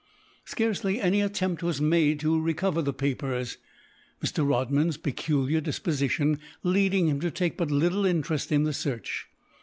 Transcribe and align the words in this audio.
Scarcely 0.45 0.99
any 0.99 1.21
attempt 1.21 1.61
was 1.61 1.79
made 1.79 2.19
to 2.21 2.41
recover 2.41 2.81
the 2.81 2.91
papers; 2.91 3.59
Mr. 4.19 4.49
Rodman's 4.49 4.97
peculiar 4.97 5.61
disposition 5.61 6.39
leading 6.63 7.07
him 7.07 7.19
to 7.19 7.29
take 7.29 7.55
but 7.55 7.69
little 7.69 8.07
interest 8.07 8.51
in 8.51 8.63
the 8.63 8.73
search. 8.73 9.27